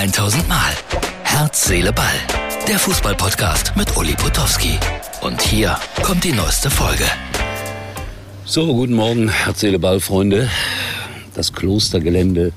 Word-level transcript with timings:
1000 0.00 0.48
Mal. 0.48 0.72
Herz, 1.24 1.66
Seele, 1.66 1.92
Ball. 1.92 2.06
Der 2.66 2.78
Fußballpodcast 2.78 3.76
mit 3.76 3.94
Uli 3.98 4.14
Potowski. 4.14 4.78
Und 5.20 5.42
hier 5.42 5.76
kommt 6.02 6.24
die 6.24 6.32
neueste 6.32 6.70
Folge. 6.70 7.04
So, 8.46 8.72
guten 8.74 8.94
Morgen, 8.94 9.28
Herz, 9.28 9.60
Seele, 9.60 9.78
Ball, 9.78 10.00
Freunde. 10.00 10.48
Das 11.34 11.52
Klostergelände 11.52 12.52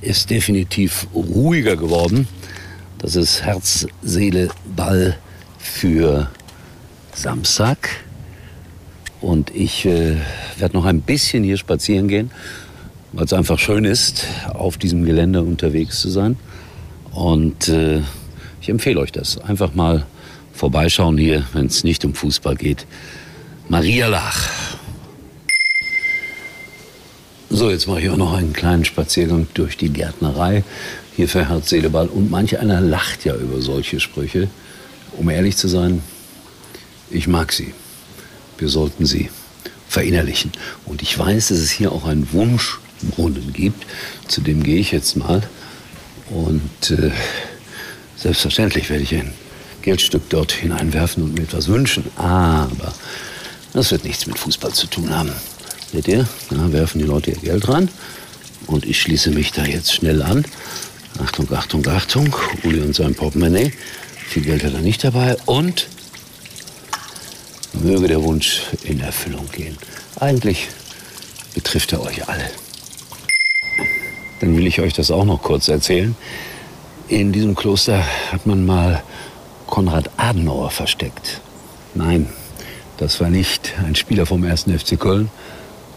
ist 0.00 0.30
definitiv 0.30 1.06
ruhiger 1.14 1.76
geworden. 1.76 2.26
Das 2.98 3.14
ist 3.14 3.42
Herz, 3.42 3.86
Seele, 4.02 4.48
Ball 4.74 5.16
für 5.60 6.28
Samstag. 7.14 7.88
Und 9.20 9.54
ich 9.54 9.86
äh, 9.86 10.16
werde 10.58 10.76
noch 10.76 10.86
ein 10.86 11.02
bisschen 11.02 11.44
hier 11.44 11.56
spazieren 11.56 12.08
gehen, 12.08 12.32
weil 13.12 13.26
es 13.26 13.32
einfach 13.32 13.60
schön 13.60 13.84
ist, 13.84 14.26
auf 14.52 14.76
diesem 14.76 15.04
Gelände 15.04 15.40
unterwegs 15.40 16.00
zu 16.00 16.10
sein. 16.10 16.36
Und 17.14 17.68
äh, 17.68 18.02
ich 18.60 18.68
empfehle 18.68 19.00
euch 19.00 19.12
das. 19.12 19.38
Einfach 19.38 19.74
mal 19.74 20.04
vorbeischauen 20.52 21.16
hier, 21.16 21.44
wenn 21.52 21.66
es 21.66 21.84
nicht 21.84 22.04
um 22.04 22.14
Fußball 22.14 22.56
geht. 22.56 22.86
Maria 23.68 24.08
Lach. 24.08 24.50
So, 27.50 27.70
jetzt 27.70 27.86
mache 27.86 28.00
ich 28.00 28.10
auch 28.10 28.16
noch 28.16 28.32
einen 28.32 28.52
kleinen 28.52 28.84
Spaziergang 28.84 29.46
durch 29.54 29.76
die 29.76 29.90
Gärtnerei. 29.90 30.64
Hier 31.14 31.28
für 31.28 31.48
Herz, 31.48 31.68
Seele. 31.70 31.88
Und 31.88 32.30
manch 32.30 32.58
einer 32.58 32.80
lacht 32.80 33.24
ja 33.24 33.36
über 33.36 33.62
solche 33.62 34.00
Sprüche. 34.00 34.48
Um 35.16 35.30
ehrlich 35.30 35.56
zu 35.56 35.68
sein, 35.68 36.02
ich 37.10 37.28
mag 37.28 37.52
sie. 37.52 37.72
Wir 38.58 38.68
sollten 38.68 39.06
sie 39.06 39.30
verinnerlichen. 39.88 40.50
Und 40.84 41.00
ich 41.02 41.16
weiß, 41.16 41.48
dass 41.48 41.58
es 41.58 41.70
hier 41.70 41.92
auch 41.92 42.06
einen 42.06 42.32
Wunschbrunnen 42.32 43.52
gibt. 43.52 43.86
Zu 44.26 44.40
dem 44.40 44.64
gehe 44.64 44.78
ich 44.78 44.90
jetzt 44.90 45.16
mal. 45.16 45.44
Und 46.30 46.90
äh, 46.90 47.10
selbstverständlich 48.16 48.90
werde 48.90 49.02
ich 49.02 49.14
ein 49.14 49.32
Geldstück 49.82 50.22
dort 50.30 50.52
hineinwerfen 50.52 51.22
und 51.22 51.34
mir 51.34 51.42
etwas 51.42 51.68
wünschen. 51.68 52.04
Aber 52.16 52.94
das 53.72 53.90
wird 53.90 54.04
nichts 54.04 54.26
mit 54.26 54.38
Fußball 54.38 54.72
zu 54.72 54.86
tun 54.86 55.10
haben. 55.10 55.32
Seht 55.92 56.08
ihr? 56.08 56.26
Da 56.50 56.72
werfen 56.72 56.98
die 56.98 57.04
Leute 57.04 57.30
ihr 57.32 57.36
Geld 57.38 57.68
rein. 57.68 57.88
Und 58.66 58.86
ich 58.86 59.00
schließe 59.00 59.30
mich 59.30 59.52
da 59.52 59.64
jetzt 59.64 59.92
schnell 59.92 60.22
an. 60.22 60.44
Achtung, 61.22 61.52
Achtung, 61.52 61.86
Achtung. 61.86 62.34
Uli 62.62 62.80
und 62.80 62.94
sein 62.94 63.14
Portemonnaie. 63.14 63.72
Viel 64.28 64.42
Geld 64.42 64.64
hat 64.64 64.74
er 64.74 64.80
nicht 64.80 65.04
dabei. 65.04 65.36
Und 65.44 65.86
möge 67.74 68.08
der 68.08 68.22
Wunsch 68.22 68.62
in 68.82 69.00
Erfüllung 69.00 69.48
gehen. 69.52 69.76
Eigentlich 70.18 70.68
betrifft 71.54 71.92
er 71.92 72.02
euch 72.02 72.26
alle. 72.28 72.50
Dann 74.40 74.56
will 74.56 74.66
ich 74.66 74.80
euch 74.80 74.92
das 74.92 75.10
auch 75.10 75.24
noch 75.24 75.42
kurz 75.42 75.68
erzählen. 75.68 76.16
In 77.08 77.32
diesem 77.32 77.54
Kloster 77.54 78.02
hat 78.32 78.46
man 78.46 78.64
mal 78.64 79.02
Konrad 79.66 80.10
Adenauer 80.16 80.70
versteckt. 80.70 81.40
Nein, 81.94 82.28
das 82.96 83.20
war 83.20 83.30
nicht 83.30 83.74
ein 83.84 83.94
Spieler 83.94 84.26
vom 84.26 84.44
1. 84.44 84.62
FC 84.64 84.98
Köln, 84.98 85.30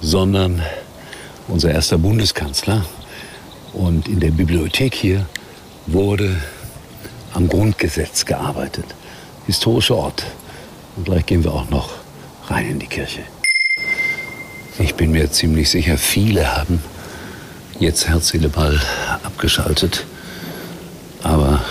sondern 0.01 0.61
unser 1.47 1.71
erster 1.71 1.97
Bundeskanzler. 1.97 2.85
Und 3.73 4.07
in 4.07 4.19
der 4.19 4.31
Bibliothek 4.31 4.95
hier 4.95 5.25
wurde 5.85 6.35
am 7.33 7.47
Grundgesetz 7.47 8.25
gearbeitet. 8.25 8.85
Historischer 9.45 9.95
Ort. 9.95 10.25
Und 10.95 11.05
gleich 11.05 11.25
gehen 11.25 11.43
wir 11.43 11.53
auch 11.53 11.69
noch 11.69 11.91
rein 12.47 12.71
in 12.71 12.79
die 12.79 12.87
Kirche. 12.87 13.21
Ich 14.79 14.95
bin 14.95 15.11
mir 15.11 15.31
ziemlich 15.31 15.69
sicher, 15.69 15.97
viele 15.97 16.55
haben 16.55 16.83
jetzt 17.79 18.07
Herz, 18.07 18.29
Seele, 18.29 18.49
abgeschaltet. 19.23 20.05
Aber 21.23 21.61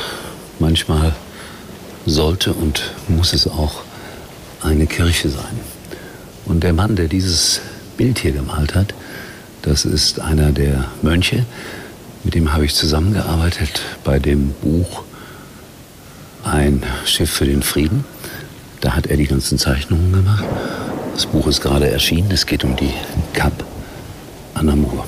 manchmal 0.58 1.14
sollte 2.04 2.52
und 2.52 2.92
muss 3.08 3.32
es 3.32 3.46
auch 3.46 3.82
eine 4.62 4.86
Kirche 4.86 5.28
sein. 5.28 5.60
Und 6.44 6.62
der 6.62 6.72
Mann, 6.72 6.96
der 6.96 7.08
dieses 7.08 7.60
Bild 7.96 8.18
hier 8.18 8.32
gemalt 8.32 8.74
hat, 8.74 8.94
das 9.62 9.84
ist 9.84 10.20
einer 10.20 10.52
der 10.52 10.84
Mönche, 11.02 11.44
mit 12.22 12.34
dem 12.34 12.52
habe 12.52 12.64
ich 12.64 12.74
zusammengearbeitet 12.74 13.82
bei 14.04 14.18
dem 14.18 14.50
Buch 14.60 15.02
Ein 16.44 16.82
Schiff 17.04 17.30
für 17.30 17.46
den 17.46 17.62
Frieden. 17.62 18.04
Da 18.80 18.94
hat 18.94 19.06
er 19.06 19.16
die 19.16 19.26
ganzen 19.26 19.58
Zeichnungen 19.58 20.12
gemacht. 20.12 20.44
Das 21.12 21.26
Buch 21.26 21.46
ist 21.48 21.60
gerade 21.60 21.88
erschienen. 21.88 22.30
Es 22.30 22.46
geht 22.46 22.62
um 22.62 22.76
die 22.76 22.92
Kap 23.32 23.64
Anamur. 24.54 25.04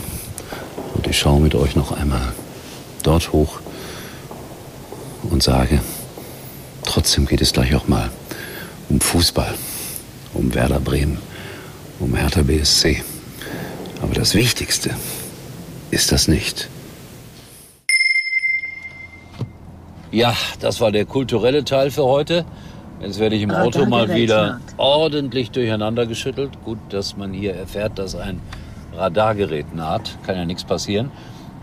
Und 0.99 1.07
ich 1.07 1.17
schaue 1.17 1.41
mit 1.41 1.55
euch 1.55 1.77
noch 1.77 1.93
einmal 1.93 2.33
dort 3.05 3.33
hoch 3.33 3.61
und 5.31 5.45
sage, 5.45 5.81
trotzdem 6.85 7.25
geht 7.25 7.41
es 7.41 7.53
gleich 7.53 7.73
auch 7.77 7.87
mal 7.87 8.11
um 8.89 9.01
Fußball, 9.01 9.55
um 10.35 10.53
Werder 10.55 10.81
Bremen, 10.81 11.19
um 12.01 12.17
Hertha 12.17 12.43
BSC. 12.43 13.05
Aber 14.03 14.13
das 14.13 14.35
Wichtigste 14.35 14.91
ist 15.93 16.11
das 16.11 16.27
nicht. 16.27 16.69
Ja, 20.11 20.35
das 20.59 20.81
war 20.81 20.91
der 20.91 21.05
kulturelle 21.05 21.65
Teil 21.65 21.93
für 21.93 22.05
heute. 22.07 22.45
Jetzt 23.01 23.21
werde 23.21 23.37
ich 23.37 23.43
im 23.43 23.53
Auto 23.53 23.87
mal 23.87 24.13
wieder 24.13 24.61
ordentlich 24.79 25.53
durcheinander 25.53 26.07
geschüttelt. 26.07 26.51
Gut, 26.65 26.79
dass 26.89 27.17
man 27.17 27.33
hier 27.33 27.55
erfährt, 27.55 28.01
dass 28.01 28.17
ein 28.17 28.41
Radargerät 28.99 29.75
naht. 29.75 30.17
Kann 30.25 30.37
ja 30.37 30.45
nichts 30.45 30.65
passieren. 30.65 31.11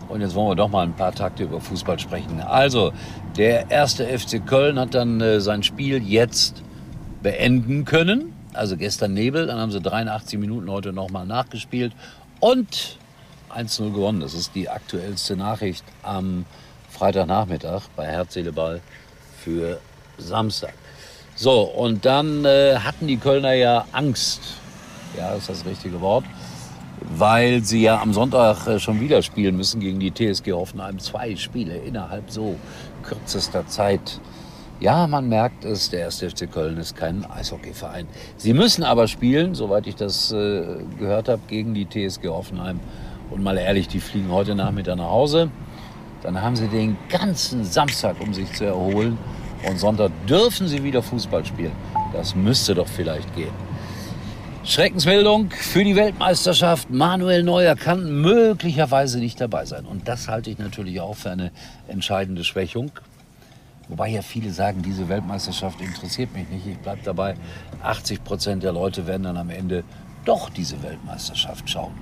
Und 0.08 0.20
jetzt 0.20 0.34
wollen 0.34 0.50
wir 0.50 0.54
doch 0.54 0.68
mal 0.68 0.82
ein 0.82 0.94
paar 0.94 1.12
Takte 1.12 1.44
über 1.44 1.60
Fußball 1.60 1.98
sprechen. 1.98 2.40
Also, 2.40 2.92
der 3.36 3.70
erste 3.70 4.06
FC 4.06 4.44
Köln 4.44 4.78
hat 4.78 4.94
dann 4.94 5.20
äh, 5.20 5.40
sein 5.40 5.62
Spiel 5.62 6.02
jetzt 6.02 6.62
beenden 7.22 7.84
können. 7.84 8.32
Also 8.54 8.76
gestern 8.76 9.12
Nebel, 9.12 9.46
dann 9.46 9.58
haben 9.58 9.70
sie 9.70 9.80
83 9.80 10.38
Minuten 10.38 10.70
heute 10.70 10.92
nochmal 10.92 11.26
nachgespielt 11.26 11.92
und 12.40 12.98
1-0 13.54 13.92
gewonnen. 13.92 14.20
Das 14.20 14.32
ist 14.32 14.54
die 14.54 14.68
aktuellste 14.68 15.36
Nachricht 15.36 15.84
am 16.02 16.46
Freitagnachmittag 16.90 17.82
bei 17.96 18.06
Herzseeleball 18.06 18.80
für 19.38 19.80
Samstag. 20.18 20.72
So, 21.34 21.62
und 21.62 22.06
dann 22.06 22.44
äh, 22.46 22.76
hatten 22.78 23.06
die 23.06 23.18
Kölner 23.18 23.52
ja 23.52 23.84
Angst. 23.92 24.40
Ja, 25.18 25.34
ist 25.34 25.48
das 25.48 25.66
richtige 25.66 26.00
Wort. 26.00 26.24
Weil 27.00 27.62
sie 27.62 27.82
ja 27.82 28.00
am 28.00 28.12
Sonntag 28.12 28.66
äh, 28.66 28.78
schon 28.78 29.00
wieder 29.00 29.22
spielen 29.22 29.56
müssen 29.56 29.80
gegen 29.80 30.00
die 30.00 30.12
TSG 30.12 30.52
Hoffenheim. 30.52 30.98
Zwei 30.98 31.36
Spiele 31.36 31.76
innerhalb 31.76 32.30
so 32.30 32.56
kürzester 33.02 33.66
Zeit. 33.66 34.20
Ja, 34.78 35.06
man 35.06 35.28
merkt 35.28 35.64
es, 35.64 35.88
der 35.88 36.04
1. 36.06 36.18
FC 36.18 36.52
Köln 36.52 36.76
ist 36.76 36.96
kein 36.96 37.24
Eishockeyverein. 37.24 38.06
Sie 38.36 38.52
müssen 38.52 38.82
aber 38.82 39.08
spielen, 39.08 39.54
soweit 39.54 39.86
ich 39.86 39.96
das 39.96 40.32
äh, 40.32 40.64
gehört 40.98 41.28
habe, 41.28 41.40
gegen 41.48 41.72
die 41.72 41.86
TSG 41.86 42.28
Hoffenheim. 42.28 42.80
Und 43.30 43.42
mal 43.42 43.56
ehrlich, 43.56 43.88
die 43.88 44.00
fliegen 44.00 44.30
heute 44.30 44.54
Nachmittag 44.54 44.96
nach 44.96 45.10
Hause. 45.10 45.50
Dann 46.22 46.42
haben 46.42 46.56
sie 46.56 46.68
den 46.68 46.96
ganzen 47.08 47.64
Samstag, 47.64 48.20
um 48.20 48.34
sich 48.34 48.52
zu 48.52 48.64
erholen. 48.64 49.16
Und 49.66 49.78
Sonntag 49.78 50.10
dürfen 50.26 50.68
sie 50.68 50.82
wieder 50.82 51.02
Fußball 51.02 51.44
spielen. 51.44 51.72
Das 52.12 52.34
müsste 52.34 52.74
doch 52.74 52.86
vielleicht 52.88 53.34
gehen. 53.34 53.52
Schreckensmeldung 54.68 55.52
für 55.52 55.84
die 55.84 55.94
Weltmeisterschaft. 55.94 56.90
Manuel 56.90 57.44
Neuer 57.44 57.76
kann 57.76 58.20
möglicherweise 58.20 59.20
nicht 59.20 59.40
dabei 59.40 59.64
sein. 59.64 59.86
Und 59.86 60.08
das 60.08 60.26
halte 60.26 60.50
ich 60.50 60.58
natürlich 60.58 61.00
auch 61.00 61.14
für 61.14 61.30
eine 61.30 61.52
entscheidende 61.86 62.42
Schwächung. 62.42 62.90
Wobei 63.88 64.08
ja 64.08 64.22
viele 64.22 64.50
sagen, 64.50 64.82
diese 64.82 65.08
Weltmeisterschaft 65.08 65.80
interessiert 65.80 66.34
mich 66.34 66.48
nicht. 66.48 66.66
Ich 66.66 66.78
bleibe 66.78 67.00
dabei, 67.04 67.36
80 67.84 68.24
Prozent 68.24 68.64
der 68.64 68.72
Leute 68.72 69.06
werden 69.06 69.22
dann 69.22 69.36
am 69.36 69.50
Ende 69.50 69.84
doch 70.24 70.50
diese 70.50 70.82
Weltmeisterschaft 70.82 71.70
schauen. 71.70 71.94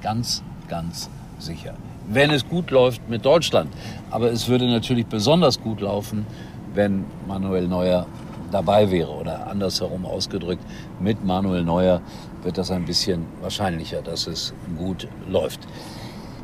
Ganz, 0.00 0.42
ganz 0.68 1.10
sicher. 1.38 1.74
Wenn 2.08 2.30
es 2.30 2.48
gut 2.48 2.70
läuft 2.70 3.06
mit 3.10 3.26
Deutschland. 3.26 3.70
Aber 4.10 4.32
es 4.32 4.48
würde 4.48 4.66
natürlich 4.70 5.04
besonders 5.04 5.60
gut 5.60 5.82
laufen, 5.82 6.24
wenn 6.72 7.04
Manuel 7.28 7.68
Neuer 7.68 8.06
dabei 8.56 8.90
wäre. 8.90 9.10
Oder 9.10 9.46
andersherum 9.46 10.06
ausgedrückt, 10.06 10.64
mit 10.98 11.24
Manuel 11.24 11.62
Neuer 11.62 12.00
wird 12.42 12.58
das 12.58 12.70
ein 12.70 12.84
bisschen 12.84 13.26
wahrscheinlicher, 13.42 14.02
dass 14.02 14.26
es 14.26 14.54
gut 14.78 15.08
läuft. 15.28 15.60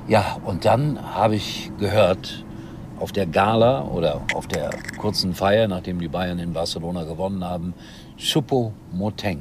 Ja, 0.08 0.36
und 0.44 0.64
dann 0.64 1.14
habe 1.14 1.36
ich 1.36 1.70
gehört, 1.78 2.44
auf 2.98 3.10
der 3.10 3.26
Gala 3.26 3.82
oder 3.82 4.20
auf 4.34 4.46
der 4.46 4.70
kurzen 4.98 5.34
Feier, 5.34 5.66
nachdem 5.66 5.98
die 5.98 6.08
Bayern 6.08 6.38
in 6.38 6.52
Barcelona 6.52 7.02
gewonnen 7.02 7.44
haben, 7.44 7.74
Choupo 8.16 8.72
Moteng 8.92 9.40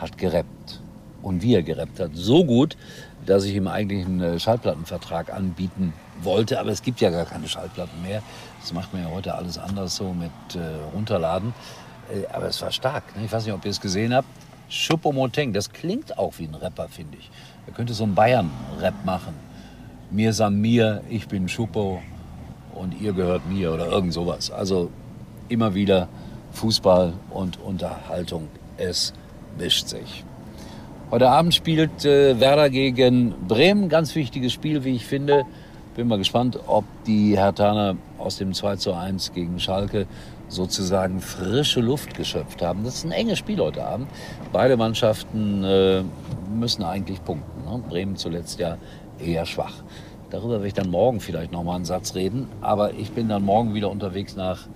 hat 0.00 0.18
gerappt. 0.18 0.80
Und 1.22 1.42
wie 1.42 1.54
er 1.54 1.62
gerappt 1.62 2.00
hat, 2.00 2.10
so 2.14 2.44
gut, 2.44 2.76
dass 3.26 3.44
ich 3.44 3.54
ihm 3.54 3.68
eigentlich 3.68 4.06
einen 4.06 4.20
äh, 4.20 4.38
Schallplattenvertrag 4.38 5.32
anbieten 5.32 5.92
wollte. 6.22 6.58
Aber 6.58 6.70
es 6.70 6.82
gibt 6.82 7.00
ja 7.00 7.10
gar 7.10 7.24
keine 7.24 7.46
Schallplatten 7.48 8.02
mehr. 8.02 8.22
Das 8.60 8.72
macht 8.72 8.92
man 8.92 9.02
ja 9.02 9.10
heute 9.10 9.34
alles 9.34 9.58
anders 9.58 9.96
so 9.96 10.12
mit 10.12 10.30
äh, 10.54 10.94
Runterladen. 10.94 11.52
Äh, 12.12 12.26
aber 12.32 12.46
es 12.46 12.60
war 12.62 12.70
stark. 12.70 13.16
Ne? 13.16 13.24
Ich 13.24 13.32
weiß 13.32 13.44
nicht, 13.44 13.54
ob 13.54 13.64
ihr 13.64 13.70
es 13.70 13.80
gesehen 13.80 14.14
habt. 14.14 14.28
Choupo 14.70 15.12
Moteng, 15.12 15.52
das 15.52 15.70
klingt 15.70 16.18
auch 16.18 16.34
wie 16.38 16.44
ein 16.44 16.54
Rapper, 16.54 16.88
finde 16.88 17.16
ich. 17.18 17.30
Er 17.66 17.72
könnte 17.72 17.94
so 17.94 18.04
einen 18.04 18.14
Bayern-Rap 18.14 19.04
machen. 19.04 19.34
Mir 20.10 20.32
san 20.32 20.60
mir, 20.60 21.02
ich 21.08 21.28
bin 21.28 21.46
Choupo 21.46 22.02
und 22.74 23.00
ihr 23.00 23.12
gehört 23.12 23.46
mir 23.48 23.72
oder 23.72 23.86
irgend 23.86 24.12
sowas. 24.12 24.50
Also 24.50 24.90
immer 25.48 25.74
wieder 25.74 26.08
Fußball 26.52 27.14
und 27.30 27.60
Unterhaltung. 27.60 28.48
Es 28.76 29.12
mischt 29.58 29.88
sich. 29.88 30.24
Heute 31.10 31.30
Abend 31.30 31.54
spielt 31.54 32.04
äh, 32.04 32.38
Werder 32.38 32.68
gegen 32.68 33.34
Bremen. 33.48 33.88
Ganz 33.88 34.14
wichtiges 34.14 34.52
Spiel, 34.52 34.84
wie 34.84 34.94
ich 34.94 35.06
finde. 35.06 35.44
Bin 35.96 36.06
mal 36.06 36.18
gespannt, 36.18 36.58
ob 36.66 36.84
die 37.06 37.36
Hertaner 37.36 37.96
aus 38.18 38.36
dem 38.36 38.52
2 38.52 38.76
zu 38.76 38.92
1 38.92 39.32
gegen 39.32 39.58
Schalke 39.58 40.06
sozusagen 40.48 41.20
frische 41.20 41.80
Luft 41.80 42.14
geschöpft 42.14 42.62
haben. 42.62 42.84
Das 42.84 42.96
ist 42.96 43.04
ein 43.04 43.12
enges 43.12 43.38
Spiel 43.38 43.58
heute 43.58 43.84
Abend. 43.84 44.08
Beide 44.52 44.76
Mannschaften 44.76 45.62
äh, 45.64 46.02
müssen 46.52 46.82
eigentlich 46.82 47.22
punkten. 47.24 47.64
Ne? 47.64 47.82
Bremen 47.88 48.16
zuletzt 48.16 48.58
ja 48.58 48.78
eher 49.18 49.46
schwach. 49.46 49.82
Darüber 50.30 50.54
werde 50.54 50.66
ich 50.66 50.74
dann 50.74 50.90
morgen 50.90 51.20
vielleicht 51.20 51.52
noch 51.52 51.64
mal 51.64 51.76
einen 51.76 51.84
Satz 51.84 52.14
reden. 52.14 52.48
Aber 52.60 52.94
ich 52.94 53.12
bin 53.12 53.28
dann 53.28 53.44
morgen 53.44 53.74
wieder 53.74 53.90
unterwegs 53.90 54.36
nach 54.36 54.66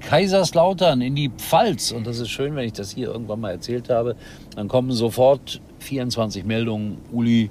Kaiserslautern 0.00 1.00
in 1.00 1.14
die 1.14 1.30
Pfalz. 1.30 1.92
Und 1.92 2.06
das 2.06 2.18
ist 2.18 2.30
schön, 2.30 2.54
wenn 2.54 2.64
ich 2.64 2.72
das 2.72 2.90
hier 2.90 3.08
irgendwann 3.08 3.40
mal 3.40 3.50
erzählt 3.50 3.90
habe. 3.90 4.16
Dann 4.54 4.68
kommen 4.68 4.92
sofort 4.92 5.60
24 5.80 6.44
Meldungen. 6.44 6.98
Uli, 7.12 7.50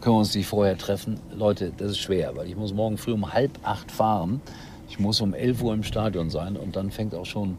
können 0.00 0.16
wir 0.16 0.20
uns 0.20 0.34
nicht 0.34 0.46
vorher 0.46 0.76
treffen? 0.76 1.20
Leute, 1.34 1.72
das 1.76 1.92
ist 1.92 1.98
schwer, 1.98 2.36
weil 2.36 2.48
ich 2.48 2.56
muss 2.56 2.74
morgen 2.74 2.98
früh 2.98 3.12
um 3.12 3.32
halb 3.32 3.58
acht 3.62 3.90
fahren. 3.90 4.40
Ich 4.88 4.98
muss 4.98 5.20
um 5.20 5.34
11 5.34 5.62
Uhr 5.62 5.74
im 5.74 5.82
Stadion 5.82 6.30
sein 6.30 6.56
und 6.56 6.76
dann 6.76 6.90
fängt 6.90 7.14
auch 7.14 7.24
schon 7.24 7.58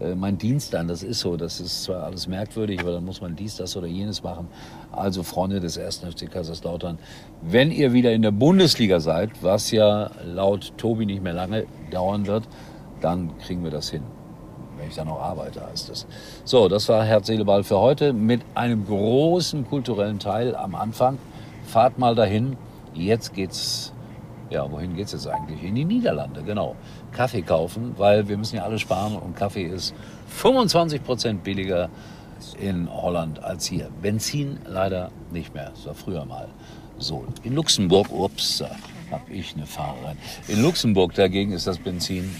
äh, 0.00 0.14
mein 0.14 0.38
Dienst 0.38 0.74
an. 0.74 0.88
Das 0.88 1.02
ist 1.02 1.20
so, 1.20 1.36
das 1.36 1.60
ist 1.60 1.84
zwar 1.84 2.04
alles 2.04 2.26
merkwürdig, 2.26 2.80
aber 2.80 2.92
dann 2.92 3.04
muss 3.04 3.20
man 3.20 3.34
dies, 3.34 3.56
das 3.56 3.76
oder 3.76 3.86
jenes 3.86 4.22
machen. 4.22 4.48
Also 4.92 5.22
Freunde 5.22 5.60
des 5.60 5.78
1. 5.78 6.04
FC 6.04 6.30
Kaiserslautern, 6.30 6.98
wenn 7.42 7.70
ihr 7.70 7.92
wieder 7.92 8.12
in 8.12 8.22
der 8.22 8.30
Bundesliga 8.30 9.00
seid, 9.00 9.30
was 9.42 9.70
ja 9.70 10.10
laut 10.24 10.72
Tobi 10.76 11.06
nicht 11.06 11.22
mehr 11.22 11.32
lange 11.32 11.66
dauern 11.90 12.26
wird, 12.26 12.44
dann 13.00 13.36
kriegen 13.38 13.64
wir 13.64 13.70
das 13.70 13.90
hin. 13.90 14.02
Wenn 14.76 14.88
ich 14.88 14.94
dann 14.94 15.08
noch 15.08 15.20
arbeite, 15.20 15.66
heißt 15.66 15.88
es. 15.88 16.06
So, 16.44 16.68
das 16.68 16.88
war 16.90 17.02
Herz, 17.02 17.28
Seele, 17.28 17.46
Ball 17.46 17.64
für 17.64 17.80
heute 17.80 18.12
mit 18.12 18.42
einem 18.54 18.84
großen 18.84 19.66
kulturellen 19.66 20.18
Teil 20.18 20.54
am 20.54 20.74
Anfang. 20.74 21.18
Fahrt 21.66 21.98
mal 21.98 22.14
dahin. 22.14 22.56
Jetzt 22.92 23.34
geht's 23.34 23.92
ja, 24.50 24.70
wohin 24.70 24.94
geht 24.94 25.06
es 25.06 25.12
jetzt 25.12 25.26
eigentlich? 25.26 25.62
In 25.62 25.74
die 25.74 25.84
Niederlande, 25.84 26.42
genau. 26.42 26.76
Kaffee 27.12 27.42
kaufen, 27.42 27.94
weil 27.96 28.28
wir 28.28 28.36
müssen 28.36 28.56
ja 28.56 28.62
alle 28.62 28.78
sparen 28.78 29.16
und 29.16 29.36
Kaffee 29.36 29.64
ist 29.64 29.94
25 30.28 31.02
Prozent 31.02 31.44
billiger 31.44 31.88
in 32.60 32.88
Holland 32.92 33.42
als 33.42 33.66
hier. 33.66 33.88
Benzin 34.02 34.58
leider 34.66 35.10
nicht 35.32 35.54
mehr. 35.54 35.70
Das 35.70 35.86
war 35.86 35.94
früher 35.94 36.24
mal 36.24 36.48
so. 36.98 37.24
In 37.42 37.54
Luxemburg, 37.54 38.10
ups, 38.10 38.62
habe 39.10 39.32
ich 39.32 39.54
eine 39.54 39.66
Fahrerin. 39.66 40.16
In 40.48 40.62
Luxemburg 40.62 41.14
dagegen 41.14 41.52
ist 41.52 41.66
das 41.66 41.78
Benzin 41.78 42.30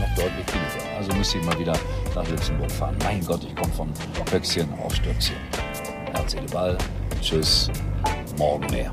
noch 0.00 0.08
deutlich 0.14 0.46
billiger. 0.46 0.96
Also 0.98 1.12
müsste 1.16 1.38
ich 1.38 1.44
mal 1.44 1.58
wieder 1.58 1.74
nach 2.14 2.28
Luxemburg 2.28 2.70
fahren. 2.70 2.96
Mein 3.04 3.24
Gott, 3.24 3.44
ich 3.44 3.54
komme 3.54 3.72
von 3.72 3.88
Höchstchen 4.30 4.68
auf 4.84 4.94
Stöckchen. 4.94 5.36
Herzliche 6.12 6.46
Ball. 6.46 6.78
Tschüss. 7.20 7.70
Morgen 8.38 8.66
mehr. 8.70 8.92